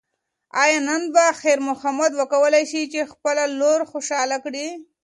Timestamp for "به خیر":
1.13-1.59